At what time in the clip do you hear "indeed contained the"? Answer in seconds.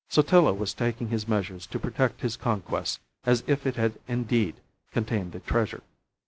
4.07-5.41